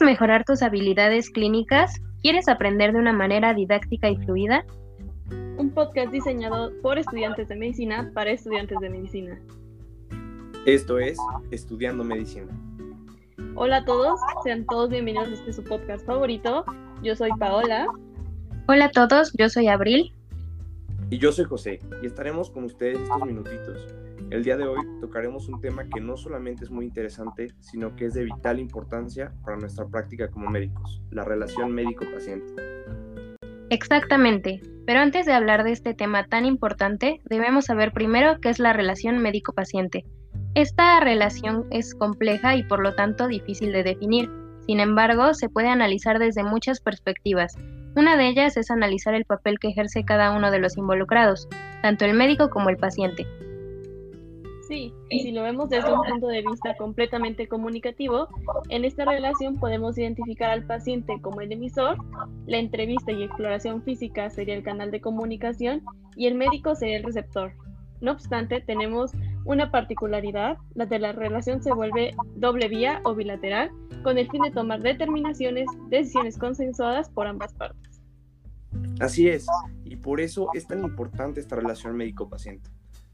[0.00, 2.00] mejorar tus habilidades clínicas?
[2.22, 4.64] ¿Quieres aprender de una manera didáctica y fluida?
[5.58, 9.40] Un podcast diseñado por estudiantes de medicina para estudiantes de medicina.
[10.66, 11.18] Esto es
[11.50, 12.46] Estudiando Medicina.
[13.56, 16.64] Hola a todos, sean todos bienvenidos a este su podcast favorito.
[17.02, 17.86] Yo soy Paola.
[18.68, 20.14] Hola a todos, yo soy Abril.
[21.10, 23.84] Y yo soy José, y estaremos con ustedes estos minutitos.
[24.32, 28.06] El día de hoy tocaremos un tema que no solamente es muy interesante, sino que
[28.06, 32.54] es de vital importancia para nuestra práctica como médicos, la relación médico-paciente.
[33.68, 38.58] Exactamente, pero antes de hablar de este tema tan importante, debemos saber primero qué es
[38.58, 40.06] la relación médico-paciente.
[40.54, 44.30] Esta relación es compleja y por lo tanto difícil de definir.
[44.66, 47.58] Sin embargo, se puede analizar desde muchas perspectivas.
[47.96, 51.50] Una de ellas es analizar el papel que ejerce cada uno de los involucrados,
[51.82, 53.26] tanto el médico como el paciente.
[54.72, 58.28] Sí, y si lo vemos desde un punto de vista completamente comunicativo,
[58.70, 61.98] en esta relación podemos identificar al paciente como el emisor,
[62.46, 65.82] la entrevista y exploración física sería el canal de comunicación
[66.16, 67.52] y el médico sería el receptor.
[68.00, 69.12] No obstante, tenemos
[69.44, 73.70] una particularidad, la de la relación se vuelve doble vía o bilateral,
[74.02, 78.00] con el fin de tomar determinaciones, decisiones consensuadas por ambas partes.
[79.00, 79.46] Así es,
[79.84, 82.70] y por eso es tan importante esta relación médico-paciente.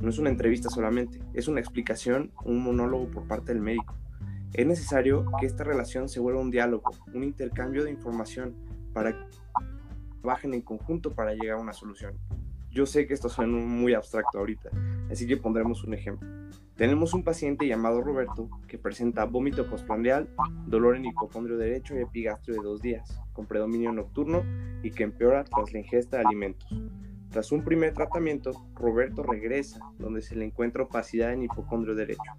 [0.00, 3.94] No es una entrevista solamente, es una explicación, un monólogo por parte del médico.
[4.54, 8.54] Es necesario que esta relación se vuelva un diálogo, un intercambio de información
[8.92, 9.24] para que
[10.22, 12.14] trabajen en conjunto para llegar a una solución.
[12.70, 14.70] Yo sé que esto suena muy abstracto ahorita,
[15.10, 16.28] así que pondremos un ejemplo.
[16.76, 20.30] Tenemos un paciente llamado Roberto que presenta vómito postprandial,
[20.66, 24.42] dolor en hipocondrio derecho y epigastrio de dos días, con predominio nocturno
[24.82, 26.72] y que empeora tras la ingesta de alimentos.
[27.30, 32.32] Tras un primer tratamiento, Roberto regresa, donde se le encuentra opacidad en hipocondrio derecho.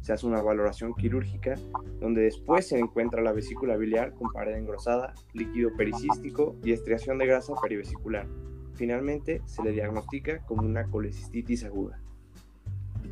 [0.00, 1.54] Se hace una valoración quirúrgica,
[2.00, 7.26] donde después se encuentra la vesícula biliar con pared engrosada, líquido pericístico y estriación de
[7.26, 8.26] grasa perivesicular.
[8.74, 12.00] Finalmente, se le diagnostica como una colecistitis aguda.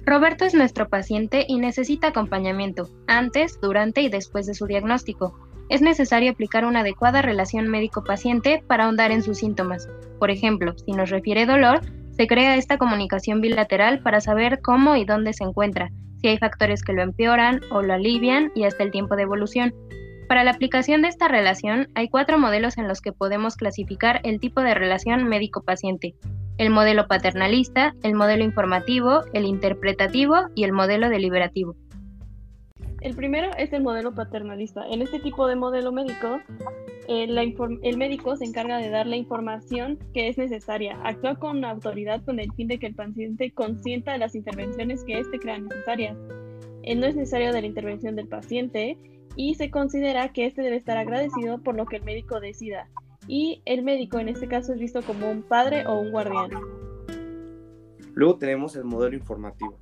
[0.05, 5.39] Roberto es nuestro paciente y necesita acompañamiento antes, durante y después de su diagnóstico.
[5.73, 9.89] Es necesario aplicar una adecuada relación médico-paciente para ahondar en sus síntomas.
[10.19, 15.07] Por ejemplo, si nos refiere dolor, se crea esta comunicación bilateral para saber cómo y
[15.07, 15.91] dónde se encuentra,
[16.21, 19.75] si hay factores que lo empeoran o lo alivian y hasta el tiempo de evolución.
[20.29, 24.41] Para la aplicación de esta relación hay cuatro modelos en los que podemos clasificar el
[24.41, 26.15] tipo de relación médico-paciente.
[26.59, 31.77] El modelo paternalista, el modelo informativo, el interpretativo y el modelo deliberativo.
[33.03, 34.87] El primero es el modelo paternalista.
[34.89, 36.39] En este tipo de modelo médico,
[37.09, 42.25] eh, el médico se encarga de dar la información que es necesaria, actúa con autoridad
[42.25, 46.17] con el fin de que el paciente consienta las intervenciones que éste crea necesarias.
[46.85, 48.97] Eh, no es necesario de la intervención del paciente
[49.35, 52.89] y se considera que éste debe estar agradecido por lo que el médico decida.
[53.27, 56.51] Y el médico en este caso es visto como un padre o un guardián.
[58.15, 59.77] Luego tenemos el modelo informativo.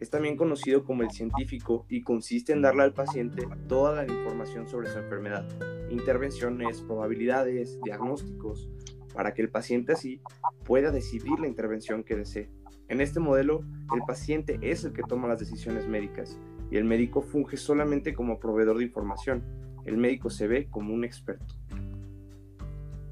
[0.00, 4.66] Es también conocido como el científico y consiste en darle al paciente toda la información
[4.66, 5.46] sobre su enfermedad,
[5.90, 8.70] intervenciones, probabilidades, diagnósticos,
[9.12, 10.22] para que el paciente así
[10.64, 12.48] pueda decidir la intervención que desee.
[12.88, 13.62] En este modelo,
[13.94, 16.38] el paciente es el que toma las decisiones médicas
[16.70, 19.44] y el médico funge solamente como proveedor de información.
[19.84, 21.59] El médico se ve como un experto.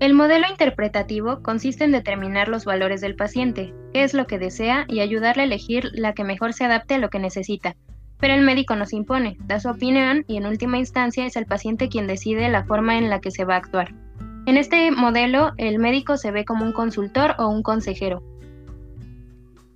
[0.00, 4.84] El modelo interpretativo consiste en determinar los valores del paciente, qué es lo que desea
[4.86, 7.75] y ayudarle a elegir la que mejor se adapte a lo que necesita.
[8.20, 11.47] Pero el médico no se impone, da su opinión y en última instancia es el
[11.47, 13.92] paciente quien decide la forma en la que se va a actuar.
[14.47, 18.22] En este modelo, el médico se ve como un consultor o un consejero.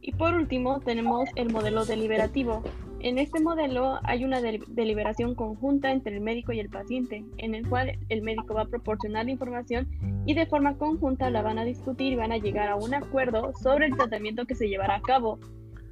[0.00, 2.62] Y por último, tenemos el modelo deliberativo,
[3.02, 7.68] en este modelo hay una deliberación conjunta entre el médico y el paciente, en el
[7.68, 9.88] cual el médico va a proporcionar la información
[10.24, 13.52] y de forma conjunta la van a discutir y van a llegar a un acuerdo
[13.60, 15.40] sobre el tratamiento que se llevará a cabo.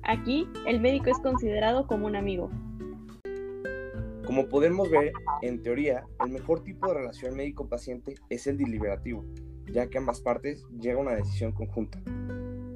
[0.02, 2.48] Aquí el médico es considerado como un amigo.
[4.24, 9.24] Como podemos ver, en teoría, el mejor tipo de relación médico-paciente es el deliberativo,
[9.66, 12.00] ya que ambas partes llegan a una decisión conjunta.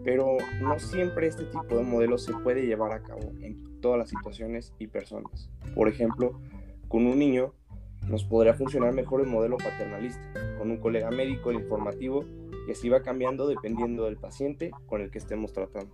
[0.03, 4.09] Pero no siempre este tipo de modelo se puede llevar a cabo en todas las
[4.09, 5.51] situaciones y personas.
[5.75, 6.41] Por ejemplo,
[6.89, 7.53] con un niño
[8.09, 12.25] nos podría funcionar mejor el modelo paternalista, con un colega médico el informativo
[12.67, 15.93] y así va cambiando dependiendo del paciente con el que estemos tratando.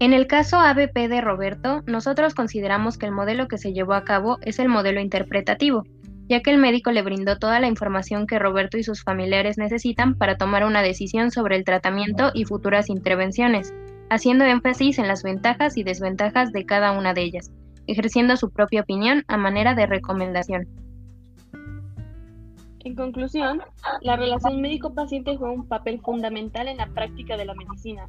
[0.00, 4.04] En el caso ABP de Roberto, nosotros consideramos que el modelo que se llevó a
[4.04, 5.84] cabo es el modelo interpretativo,
[6.28, 10.14] ya que el médico le brindó toda la información que Roberto y sus familiares necesitan
[10.14, 13.72] para tomar una decisión sobre el tratamiento y futuras intervenciones,
[14.10, 17.50] haciendo énfasis en las ventajas y desventajas de cada una de ellas,
[17.86, 20.68] ejerciendo su propia opinión a manera de recomendación.
[22.84, 23.62] En conclusión,
[24.00, 28.06] la relación médico-paciente juega un papel fundamental en la práctica de la medicina.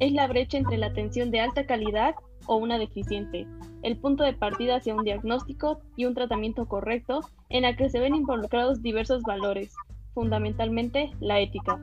[0.00, 2.14] Es la brecha entre la atención de alta calidad
[2.46, 3.46] o una deficiente,
[3.82, 8.00] el punto de partida hacia un diagnóstico y un tratamiento correcto en la que se
[8.00, 9.74] ven involucrados diversos valores,
[10.14, 11.78] fundamentalmente la ética.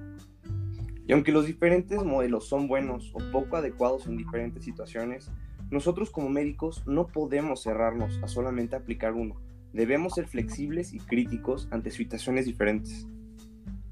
[1.07, 5.31] Y aunque los diferentes modelos son buenos o poco adecuados en diferentes situaciones,
[5.69, 9.35] nosotros como médicos no podemos cerrarnos a solamente aplicar uno.
[9.73, 13.07] Debemos ser flexibles y críticos ante situaciones diferentes.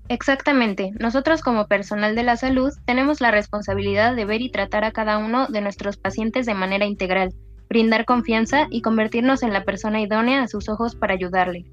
[0.10, 0.92] Exactamente.
[1.00, 5.20] Nosotros como personal de la salud tenemos la responsabilidad de ver y tratar a cada
[5.20, 7.34] uno de nuestros pacientes de manera integral,
[7.70, 11.66] brindar confianza y convertirnos en la persona idónea a sus ojos para ayudarle.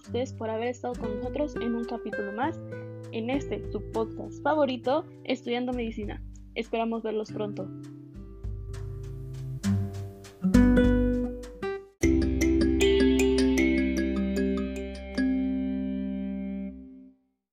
[0.00, 2.58] Ustedes por haber estado con nosotros en un capítulo más
[3.12, 6.22] en este, su podcast favorito, Estudiando Medicina.
[6.54, 7.68] Esperamos verlos pronto.